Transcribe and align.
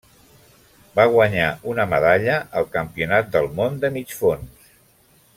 Va 0.99 1.03
guanyar 1.15 1.49
una 1.73 1.85
medalla 1.91 2.39
al 2.61 2.65
Campionat 2.79 3.29
del 3.39 3.51
món 3.59 3.77
de 3.85 3.93
mig 3.99 4.15
fons. 4.23 4.69